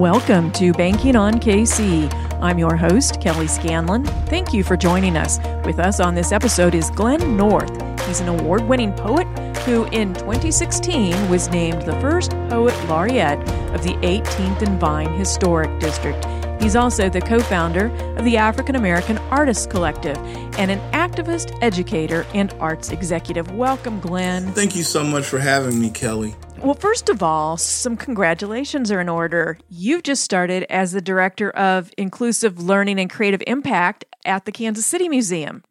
[0.00, 2.10] Welcome to Banking on KC.
[2.40, 4.06] I'm your host, Kelly Scanlon.
[4.28, 5.38] Thank you for joining us.
[5.66, 7.70] With us on this episode is Glenn North.
[8.06, 9.26] He's an award winning poet
[9.58, 13.40] who, in 2016, was named the first poet laureate
[13.74, 16.24] of the 18th and Vine Historic District.
[16.62, 20.16] He's also the co founder of the African American Artists Collective
[20.58, 23.50] and an activist, educator, and arts executive.
[23.52, 24.50] Welcome, Glenn.
[24.52, 26.36] Thank you so much for having me, Kelly.
[26.62, 29.56] Well, first of all, some congratulations are in order.
[29.70, 34.84] You've just started as the director of inclusive learning and creative impact at the Kansas
[34.84, 35.64] City Museum.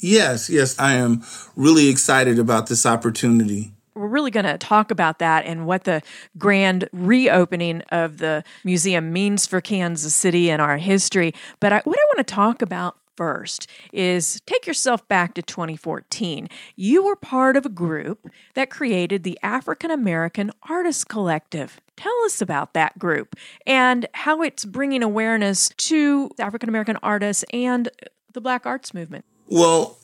[0.00, 1.22] Yes, yes, I am
[1.54, 3.74] really excited about this opportunity.
[3.94, 6.02] We're really going to talk about that and what the
[6.36, 11.32] grand reopening of the museum means for Kansas City and our history.
[11.60, 16.48] But I, what I want to talk about first is take yourself back to 2014.
[16.76, 21.80] You were part of a group that created the African American Artists Collective.
[21.96, 27.88] Tell us about that group and how it's bringing awareness to African American artists and
[28.32, 29.24] the Black arts movement.
[29.48, 29.98] Well,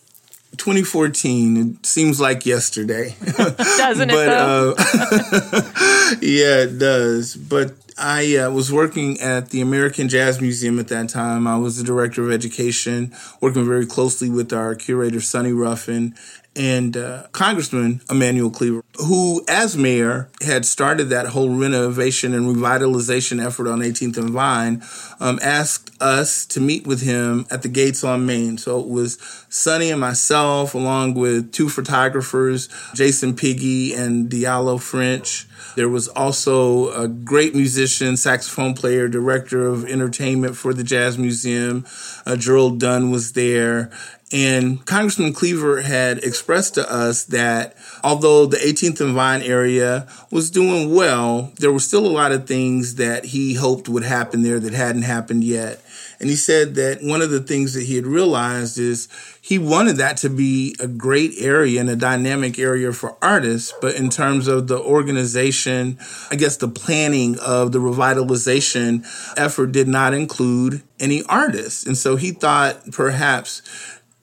[0.57, 4.75] 2014 it seems like yesterday doesn't but, it though?
[4.77, 10.89] uh, yeah it does but I uh, was working at the American Jazz Museum at
[10.89, 11.47] that time.
[11.47, 13.13] I was the director of education,
[13.43, 16.15] working very closely with our curator, Sonny Ruffin,
[16.57, 23.45] and uh, Congressman Emanuel Cleaver, who, as mayor, had started that whole renovation and revitalization
[23.45, 24.83] effort on 18th and Vine,
[25.21, 28.59] um, asked us to meet with him at the Gates on Main.
[28.59, 35.47] So it was Sonny and myself, along with two photographers, Jason Piggie and Diallo French.
[35.77, 41.87] There was also a great musician, saxophone player, director of entertainment for the Jazz Museum.
[42.27, 43.91] Uh, Gerald Dunn was there.
[44.33, 50.51] And Congressman Cleaver had expressed to us that although the 18th and Vine area was
[50.51, 54.61] doing well, there were still a lot of things that he hoped would happen there
[54.61, 55.83] that hadn't happened yet.
[56.21, 59.09] And he said that one of the things that he had realized is
[59.41, 63.73] he wanted that to be a great area and a dynamic area for artists.
[63.81, 65.99] But in terms of the organization,
[66.31, 71.87] I guess the planning of the revitalization effort did not include any artists.
[71.87, 73.63] And so he thought perhaps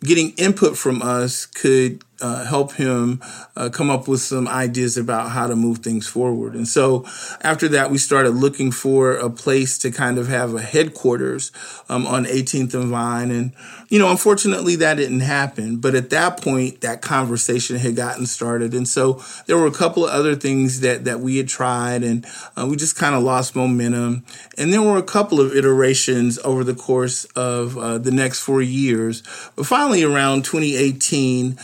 [0.01, 3.21] getting input from us could uh, help him
[3.55, 6.55] uh, come up with some ideas about how to move things forward.
[6.55, 7.05] And so
[7.41, 11.51] after that, we started looking for a place to kind of have a headquarters
[11.89, 13.31] um, on 18th and Vine.
[13.31, 13.53] And,
[13.89, 15.77] you know, unfortunately, that didn't happen.
[15.77, 18.73] But at that point, that conversation had gotten started.
[18.73, 22.25] And so there were a couple of other things that, that we had tried, and
[22.55, 24.25] uh, we just kind of lost momentum.
[24.57, 28.61] And there were a couple of iterations over the course of uh, the next four
[28.61, 29.23] years.
[29.55, 31.57] But finally, around 2018,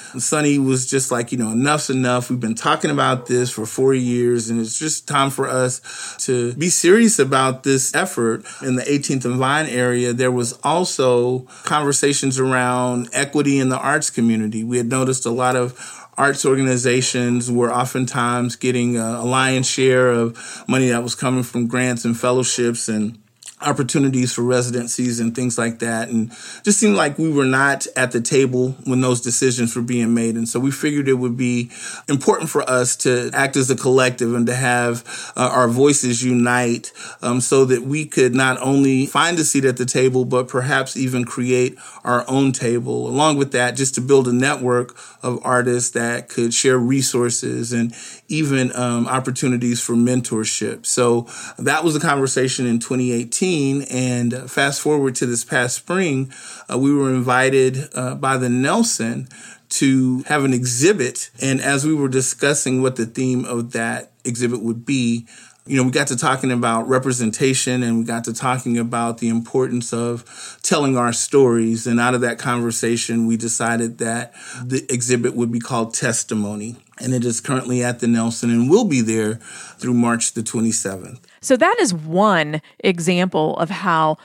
[0.44, 2.30] Was just like, you know, enough's enough.
[2.30, 6.54] We've been talking about this for four years, and it's just time for us to
[6.54, 10.12] be serious about this effort in the 18th and Vine area.
[10.12, 14.64] There was also conversations around equity in the arts community.
[14.64, 20.12] We had noticed a lot of arts organizations were oftentimes getting uh, a, lion's share
[20.12, 23.18] of money that was coming from grants and fellowships and
[23.64, 26.10] opportunities for residencies and things like that.
[26.10, 26.32] And
[26.64, 30.36] just seemed like we were not at the table when those decisions were being made.
[30.36, 31.72] And so we figured it would be
[32.08, 35.04] important for us to act as a collective and to have
[35.36, 36.92] uh, our voices unite
[37.22, 40.98] um, so that we could not only find a seat at the table, but perhaps
[40.98, 43.08] even create our own table.
[43.08, 47.94] Along with that, just to build a network of artists that could share resources and
[48.34, 50.86] even um, opportunities for mentorship.
[50.86, 51.28] So
[51.58, 56.34] that was the conversation in 2018 and fast forward to this past spring,
[56.72, 59.28] uh, we were invited uh, by the Nelson
[59.70, 61.30] to have an exhibit.
[61.42, 65.28] And as we were discussing what the theme of that exhibit would be,
[65.66, 69.30] you know, we got to talking about representation and we got to talking about the
[69.30, 71.88] importance of telling our stories.
[71.88, 76.76] And out of that conversation, we decided that the exhibit would be called Testimony.
[77.00, 79.36] And it is currently at the Nelson and will be there
[79.78, 81.20] through March the 27th.
[81.42, 84.18] So that is one example of how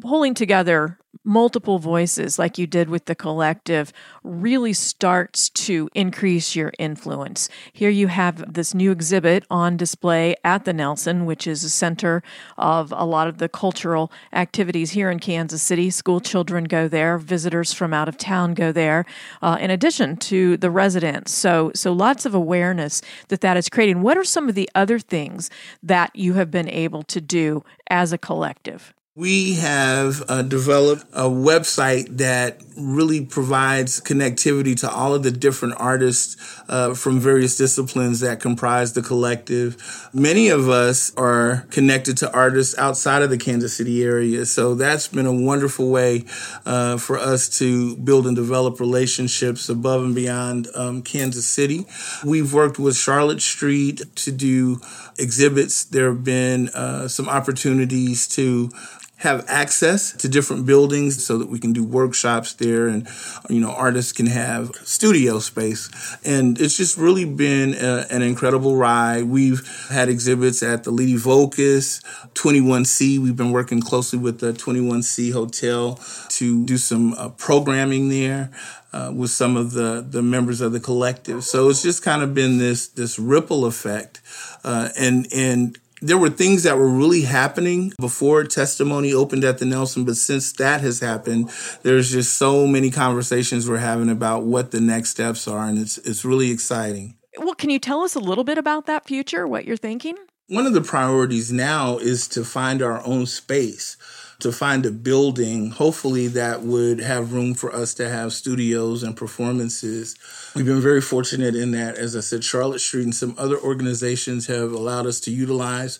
[0.00, 3.92] pulling together multiple voices like you did with the collective
[4.22, 7.48] really starts to increase your influence.
[7.72, 12.22] Here you have this new exhibit on display at the Nelson, which is a center
[12.56, 15.90] of a lot of the cultural activities here in Kansas City.
[15.90, 19.04] School children go there, visitors from out of town go there,
[19.42, 21.32] uh, in addition to the residents.
[21.32, 24.02] So, so lots of awareness that that is creating.
[24.02, 25.50] What are some of the other things
[25.82, 28.92] that you have been able to do as a collective?
[29.18, 35.76] We have uh, developed a website that really provides connectivity to all of the different
[35.78, 36.36] artists
[36.68, 40.10] uh, from various disciplines that comprise the collective.
[40.12, 45.08] Many of us are connected to artists outside of the Kansas City area, so that's
[45.08, 46.26] been a wonderful way
[46.66, 51.86] uh, for us to build and develop relationships above and beyond um, Kansas City.
[52.22, 54.82] We've worked with Charlotte Street to do
[55.18, 55.84] exhibits.
[55.84, 58.70] There have been uh, some opportunities to
[59.18, 63.08] have access to different buildings so that we can do workshops there and
[63.48, 65.88] you know artists can have studio space.
[66.24, 69.24] And it's just really been a, an incredible ride.
[69.24, 72.00] We've had exhibits at the Lady Vocus
[72.34, 75.98] 21C we've been working closely with the 21C hotel
[76.28, 78.50] to do some uh, programming there
[78.92, 81.44] uh, with some of the the members of the collective.
[81.44, 84.20] So it's just kind of been this this ripple effect
[84.64, 89.64] uh, and and there were things that were really happening before testimony opened at the
[89.64, 91.50] Nelson, but since that has happened,
[91.82, 95.98] there's just so many conversations we're having about what the next steps are, and it's
[95.98, 97.16] it's really exciting.
[97.38, 100.16] Well, can you tell us a little bit about that future, what you're thinking?
[100.48, 103.96] One of the priorities now is to find our own space
[104.40, 109.16] to find a building, hopefully, that would have room for us to have studios and
[109.16, 110.14] performances.
[110.54, 114.46] We've been very fortunate in that, as I said, Charlotte Street and some other organizations
[114.46, 115.98] have allowed us to utilize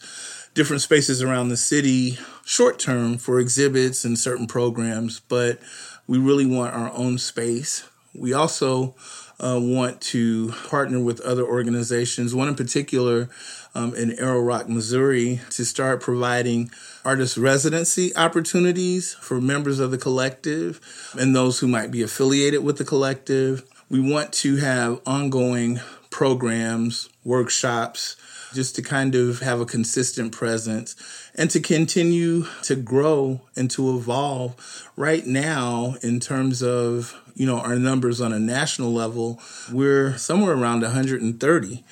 [0.54, 5.58] different spaces around the city short term for exhibits and certain programs, but
[6.06, 7.88] we really want our own space.
[8.14, 8.94] We also
[9.38, 13.28] uh, want to partner with other organizations, one in particular
[13.74, 16.70] um, in Arrow Rock, Missouri, to start providing
[17.04, 20.80] artist residency opportunities for members of the collective
[21.18, 23.64] and those who might be affiliated with the collective.
[23.90, 25.80] We want to have ongoing
[26.10, 28.16] programs, workshops,
[28.56, 30.96] just to kind of have a consistent presence
[31.34, 34.90] and to continue to grow and to evolve.
[34.96, 40.54] Right now, in terms of you know our numbers on a national level, we're somewhere
[40.54, 41.84] around 130,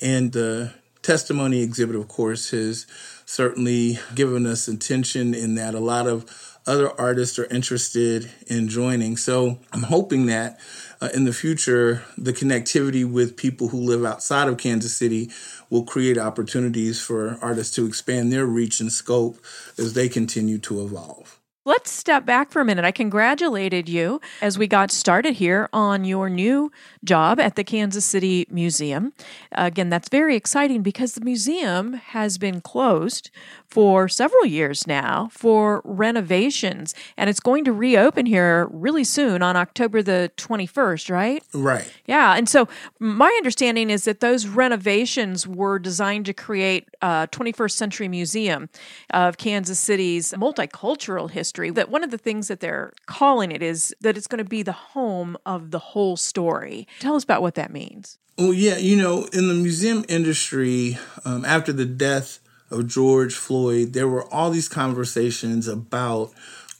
[0.00, 0.72] and the
[1.02, 2.86] testimony exhibit, of course, has
[3.26, 9.16] certainly given us attention in that a lot of other artists are interested in joining.
[9.16, 10.60] So I'm hoping that
[11.00, 15.30] uh, in the future, the connectivity with people who live outside of Kansas City
[15.72, 19.38] will create opportunities for artists to expand their reach and scope
[19.78, 21.38] as they continue to evolve.
[21.64, 22.84] Let's step back for a minute.
[22.84, 26.72] I congratulated you as we got started here on your new
[27.04, 29.12] job at the Kansas City Museum.
[29.52, 33.30] Again, that's very exciting because the museum has been closed
[33.68, 39.54] for several years now for renovations, and it's going to reopen here really soon on
[39.54, 41.44] October the 21st, right?
[41.54, 41.88] Right.
[42.06, 42.34] Yeah.
[42.34, 42.66] And so
[42.98, 48.68] my understanding is that those renovations were designed to create a 21st century museum
[49.10, 51.51] of Kansas City's multicultural history.
[51.52, 54.62] That one of the things that they're calling it is that it's going to be
[54.62, 56.86] the home of the whole story.
[57.00, 58.18] Tell us about what that means.
[58.38, 62.38] Well, yeah, you know, in the museum industry, um, after the death
[62.70, 66.32] of George Floyd, there were all these conversations about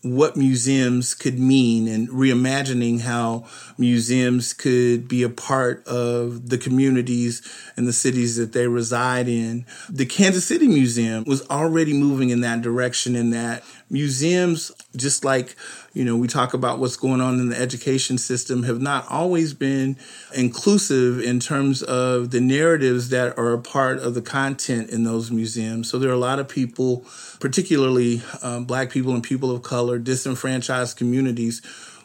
[0.03, 3.45] what museums could mean and reimagining how
[3.79, 7.41] museums could be a part of the communities
[7.77, 9.65] and the cities that they reside in.
[9.89, 15.55] The Kansas City Museum was already moving in that direction in that museums, just like,
[15.93, 19.53] you know, we talk about what's going on in the education system, have not always
[19.53, 19.97] been
[20.35, 25.31] inclusive in terms of the narratives that are a part of the content in those
[25.31, 25.91] museums.
[25.91, 27.05] So there are a lot of people,
[27.39, 31.61] particularly um, Black people and people of color, disenfranchised communities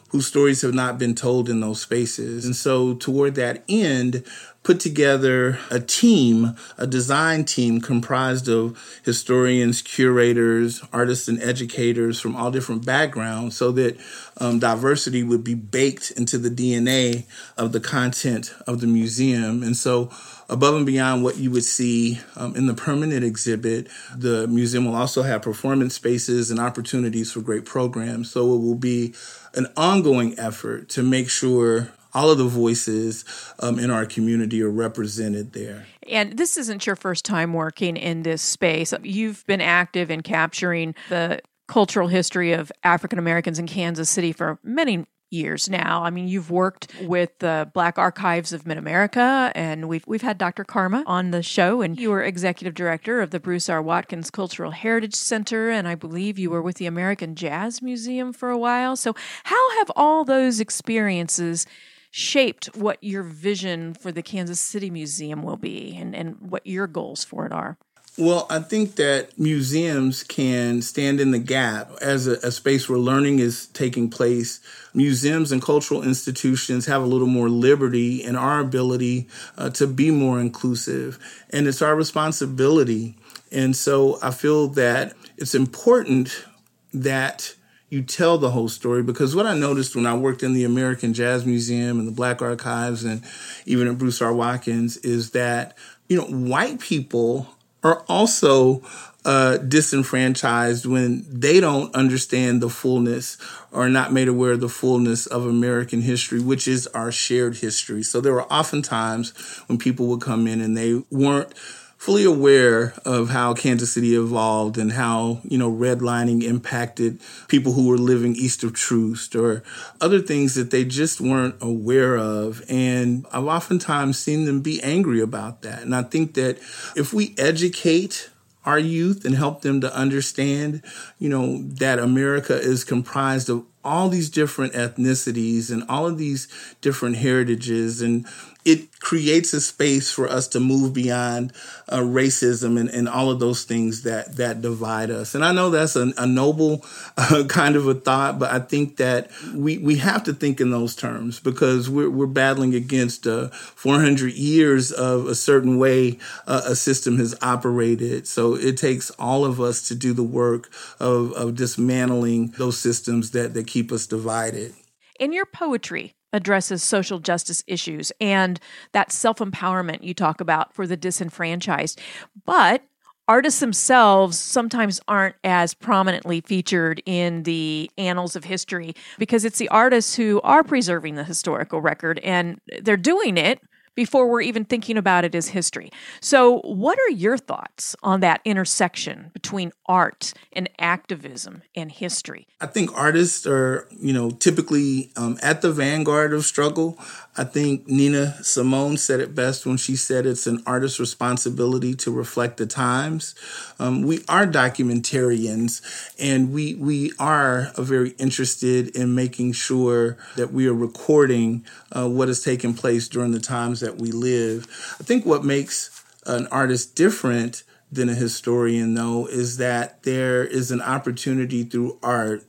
[0.08, 2.44] whose stories have not been told in those spaces.
[2.44, 4.24] And so, toward that end,
[4.62, 12.36] put together a team, a design team comprised of historians, curators, artists, and educators from
[12.36, 13.98] all different backgrounds so that
[14.38, 17.24] um, diversity would be baked into the DNA
[17.56, 19.62] of the content of the museum.
[19.62, 20.10] And so,
[20.48, 24.94] above and beyond what you would see um, in the permanent exhibit, the museum will
[24.94, 28.30] also have performance spaces and opportunities for great programs.
[28.30, 29.14] So it will be
[29.54, 33.24] an ongoing effort to make sure all of the voices
[33.60, 35.86] um, in our community are represented there.
[36.08, 38.94] And this isn't your first time working in this space.
[39.02, 44.58] You've been active in capturing the cultural history of African Americans in Kansas City for
[44.64, 46.02] many years now.
[46.04, 50.38] I mean, you've worked with the Black Archives of Mid America, and we've we've had
[50.38, 50.64] Dr.
[50.64, 53.82] Karma on the show, and you were executive director of the Bruce R.
[53.82, 58.50] Watkins Cultural Heritage Center, and I believe you were with the American Jazz Museum for
[58.50, 58.96] a while.
[58.96, 61.66] So, how have all those experiences
[62.10, 66.86] shaped what your vision for the Kansas City Museum will be and, and what your
[66.86, 67.76] goals for it are?
[68.20, 72.98] Well, I think that museums can stand in the gap as a, a, space where
[72.98, 74.58] learning is taking place.
[74.92, 80.10] Museums and cultural institutions have a little more liberty in our ability uh, to be
[80.10, 81.16] more inclusive.
[81.50, 83.16] And it's our responsibility.
[83.52, 86.44] And so I feel that it's important
[86.92, 87.54] that
[87.88, 91.14] you tell the whole story because what I noticed when I worked in the American
[91.14, 93.22] Jazz Museum and the Black Archives and
[93.64, 94.34] even at Bruce R.
[94.34, 97.54] Watkins is that, you know, white people
[97.88, 98.82] are also
[99.24, 103.36] uh, disenfranchised when they don't understand the fullness
[103.72, 108.02] or not made aware of the fullness of American history, which is our shared history.
[108.02, 109.30] So there were often times
[109.66, 111.52] when people would come in and they weren't
[111.98, 117.88] fully aware of how Kansas City evolved and how, you know, redlining impacted people who
[117.88, 119.64] were living east of Troost or
[120.00, 122.62] other things that they just weren't aware of.
[122.68, 125.82] And I've oftentimes seen them be angry about that.
[125.82, 126.58] And I think that
[126.96, 128.30] if we educate
[128.64, 130.82] our youth and help them to understand,
[131.18, 136.46] you know, that America is comprised of all these different ethnicities and all of these
[136.80, 138.26] different heritages and
[138.68, 141.54] it creates a space for us to move beyond
[141.88, 145.34] uh, racism and, and all of those things that that divide us.
[145.34, 146.84] And I know that's a, a noble
[147.16, 150.70] uh, kind of a thought, but I think that we we have to think in
[150.70, 156.60] those terms because we're we're battling against uh, 400 years of a certain way uh,
[156.66, 158.28] a system has operated.
[158.28, 160.70] So it takes all of us to do the work
[161.00, 164.74] of, of dismantling those systems that that keep us divided.
[165.18, 168.60] In your poetry, addresses social justice issues and
[168.92, 172.00] that self empowerment you talk about for the disenfranchised.
[172.44, 172.82] But
[173.28, 179.68] artists themselves sometimes aren't as prominently featured in the annals of history because it's the
[179.68, 183.60] artists who are preserving the historical record and they're doing it
[183.98, 185.90] before we're even thinking about it as history.
[186.20, 192.46] So, what are your thoughts on that intersection between art and activism and history?
[192.60, 196.96] I think artists are, you know, typically um, at the vanguard of struggle.
[197.38, 202.10] I think Nina Simone said it best when she said it's an artist's responsibility to
[202.10, 203.36] reflect the times.
[203.78, 205.80] Um, we are documentarians,
[206.18, 212.26] and we we are very interested in making sure that we are recording uh, what
[212.26, 214.66] has taken place during the times that we live.
[215.00, 220.72] I think what makes an artist different than a historian, though, is that there is
[220.72, 222.42] an opportunity through art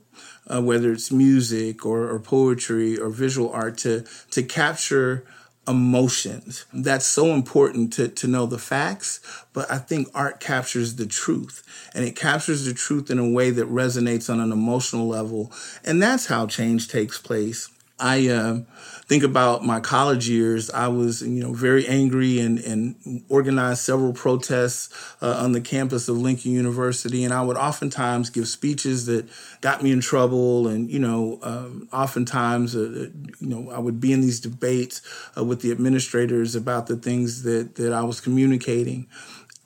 [0.52, 5.24] uh, whether it's music or, or poetry or visual art, to to capture
[5.68, 6.64] emotions.
[6.72, 9.20] That's so important to, to know the facts,
[9.52, 11.62] but I think art captures the truth.
[11.94, 15.52] And it captures the truth in a way that resonates on an emotional level.
[15.84, 17.70] And that's how change takes place.
[18.00, 18.60] I uh,
[19.06, 20.70] think about my college years.
[20.70, 24.88] I was, you know, very angry and, and organized several protests
[25.20, 27.24] uh, on the campus of Lincoln University.
[27.24, 29.28] And I would oftentimes give speeches that
[29.60, 30.68] got me in trouble.
[30.68, 35.02] And, you know, um, oftentimes, uh, you know, I would be in these debates
[35.36, 39.08] uh, with the administrators about the things that, that I was communicating.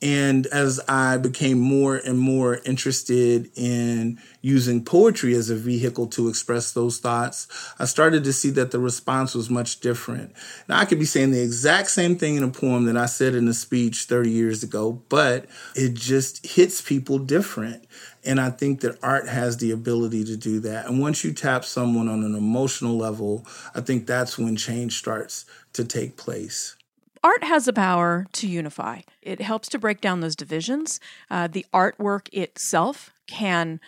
[0.04, 6.28] And as I became more and more interested in using poetry as a vehicle to
[6.28, 10.34] express those thoughts, I started to see that the response was much different.
[10.68, 13.34] Now, I could be saying the exact same thing in a poem that I said
[13.34, 17.86] in a speech 30 years ago, but it just hits people different.
[18.26, 20.84] And I think that art has the ability to do that.
[20.84, 25.46] And once you tap someone on an emotional level, I think that's when change starts
[25.72, 26.76] to take place
[27.24, 29.00] art has a power to unify.
[29.22, 31.00] It helps to break down those divisions.
[31.30, 33.80] Uh, the artwork itself can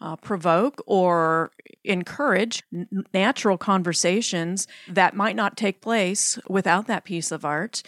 [0.00, 1.50] uh, provoke or
[1.84, 7.82] encourage n- natural conversations that might not take place without that piece of art.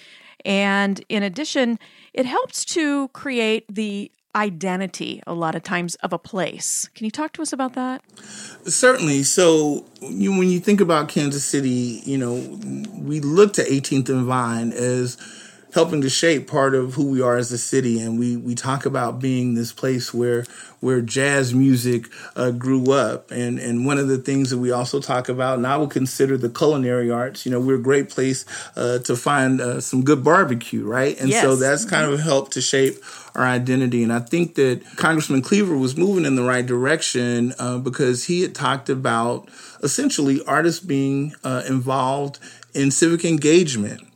[0.44, 1.78] And in addition,
[2.12, 6.88] it helps to create the identity a lot of times of a place.
[6.94, 8.02] Can you talk to us about that?
[8.64, 9.24] Certainly.
[9.24, 12.34] So, you, when you think about Kansas City, you know,
[12.98, 15.16] we look to 18th and Vine as
[15.72, 18.00] helping to shape part of who we are as a city.
[18.00, 20.44] And we, we talk about being this place where
[20.80, 23.30] where jazz music uh, grew up.
[23.30, 26.36] And, and one of the things that we also talk about, and I would consider
[26.38, 28.44] the culinary arts, you know, we're a great place
[28.76, 31.18] uh, to find uh, some good barbecue, right?
[31.20, 31.42] And yes.
[31.42, 32.94] so that's kind of helped to shape
[33.34, 34.02] our identity.
[34.02, 38.40] And I think that Congressman Cleaver was moving in the right direction uh, because he
[38.42, 39.48] had talked about
[39.82, 42.38] essentially artists being uh, involved
[42.72, 44.09] in civic engagement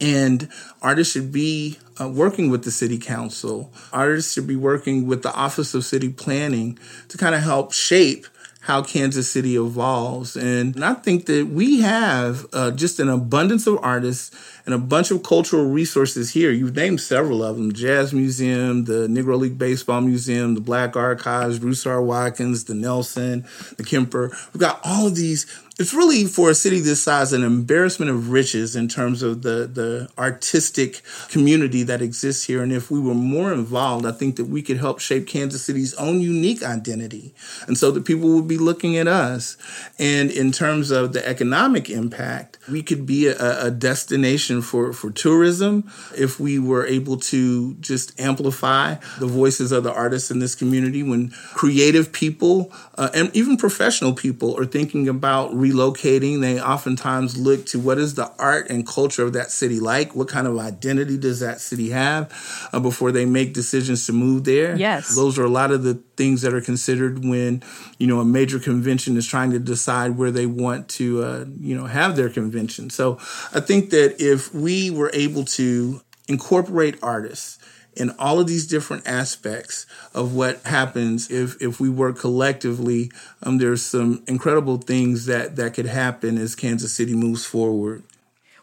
[0.00, 0.48] and
[0.82, 3.72] artists should be uh, working with the city council.
[3.92, 6.78] Artists should be working with the Office of City Planning
[7.08, 8.26] to kind of help shape
[8.68, 10.36] how Kansas City evolves.
[10.36, 14.30] And I think that we have uh, just an abundance of artists
[14.66, 16.50] and a bunch of cultural resources here.
[16.50, 21.58] You've named several of them Jazz Museum, the Negro League Baseball Museum, the Black Archives,
[21.58, 22.02] Bruce R.
[22.02, 23.46] Watkins, the Nelson,
[23.78, 24.36] the Kemper.
[24.52, 25.46] We've got all of these
[25.78, 29.70] it's really for a city this size an embarrassment of riches in terms of the
[29.72, 32.62] the artistic community that exists here.
[32.62, 35.94] And if we were more involved i think that we could help shape kansas city's
[35.94, 37.32] own unique identity.
[37.66, 39.56] And so that people would be looking at us.
[39.98, 45.10] And in terms of the economic impact we could be a, a destination for for
[45.10, 50.54] tourism if we were able to just amplify the voices of the artists in this
[50.56, 57.36] community when creative people uh, and even professional people are thinking about relocating, they oftentimes
[57.36, 60.14] look to what is the art and culture of that city like?
[60.14, 62.32] What kind of identity does that city have
[62.72, 64.76] uh, before they make decisions to move there?
[64.76, 65.14] Yes.
[65.14, 67.62] Those are a lot of the things that are considered when,
[67.98, 71.76] you know, a major convention is trying to decide where they want to, uh, you
[71.76, 72.90] know, have their convention.
[72.90, 73.18] So
[73.54, 77.57] I think that if we were able to incorporate artists,
[77.98, 83.10] in all of these different aspects of what happens if if we work collectively.
[83.42, 88.04] Um, there's some incredible things that that could happen as Kansas City moves forward.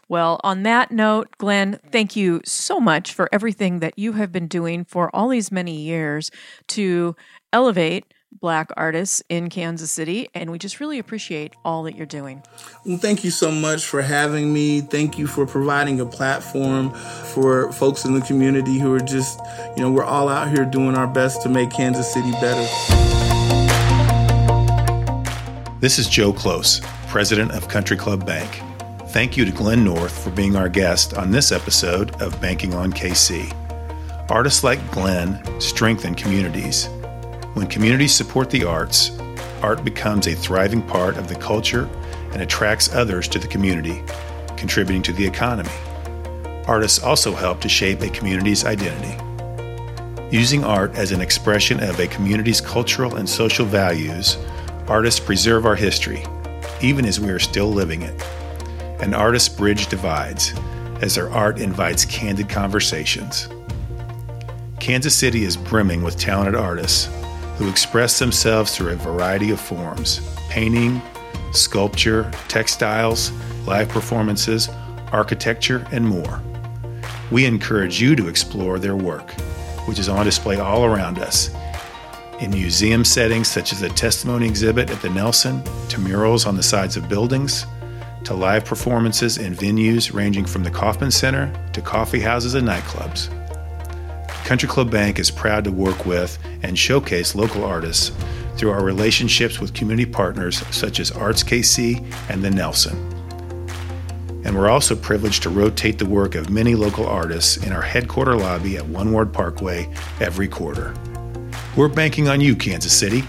[0.08, 4.46] Well, on that note, Glenn, thank you so much for everything that you have been
[4.46, 6.30] doing for all these many years
[6.68, 7.16] to
[7.52, 12.42] elevate Black artists in Kansas City, and we just really appreciate all that you're doing.
[12.84, 14.82] Well, thank you so much for having me.
[14.82, 19.40] Thank you for providing a platform for folks in the community who are just,
[19.76, 22.66] you know, we're all out here doing our best to make Kansas City better.
[25.80, 28.62] This is Joe Close, president of Country Club Bank.
[29.10, 32.92] Thank you to Glenn North for being our guest on this episode of Banking on
[32.92, 33.50] KC.
[34.28, 36.88] Artists like Glenn strengthen communities
[37.56, 39.18] when communities support the arts,
[39.62, 41.88] art becomes a thriving part of the culture
[42.32, 44.02] and attracts others to the community,
[44.58, 45.70] contributing to the economy.
[46.66, 49.16] Artists also help to shape a community's identity.
[50.30, 54.36] Using art as an expression of a community's cultural and social values,
[54.86, 56.22] artists preserve our history,
[56.82, 58.22] even as we are still living it.
[59.00, 60.52] An artist's bridge divides,
[61.00, 63.48] as their art invites candid conversations.
[64.78, 67.08] Kansas City is brimming with talented artists
[67.56, 71.02] who express themselves through a variety of forms painting,
[71.52, 73.30] sculpture, textiles,
[73.66, 74.68] live performances,
[75.12, 76.40] architecture, and more.
[77.30, 79.32] We encourage you to explore their work,
[79.86, 81.50] which is on display all around us
[82.40, 86.62] in museum settings such as a testimony exhibit at the Nelson, to murals on the
[86.62, 87.66] sides of buildings,
[88.24, 93.30] to live performances in venues ranging from the Kauffman Center to coffee houses and nightclubs.
[94.46, 98.12] Country Club Bank is proud to work with and showcase local artists
[98.56, 102.96] through our relationships with community partners such as Arts KC and the Nelson.
[104.44, 108.36] And we're also privileged to rotate the work of many local artists in our headquarter
[108.36, 110.94] lobby at One Ward Parkway every quarter.
[111.76, 113.24] We're banking on you, Kansas City.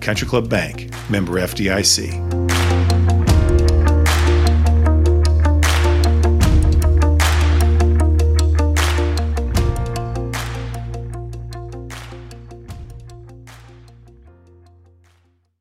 [0.00, 2.41] Country Club Bank, member FDIC.